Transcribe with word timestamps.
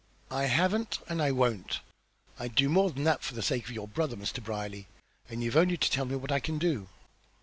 "I 0.31 0.45
haven't, 0.45 0.97
and 1.07 1.21
I 1.21 1.29
won't. 1.31 1.79
I'd 2.39 2.55
do 2.55 2.69
more 2.69 2.89
than 2.89 3.03
that 3.03 3.21
for 3.21 3.35
the 3.35 3.43
sake 3.43 3.65
of 3.65 3.71
your 3.71 3.87
brother, 3.87 4.15
Mr. 4.15 4.43
Brierly, 4.43 4.87
and 5.29 5.43
you've 5.43 5.55
only 5.55 5.77
to 5.77 5.91
tell 5.91 6.05
me 6.05 6.15
what 6.15 6.31
I 6.31 6.39
can 6.39 6.57
do." 6.57 6.89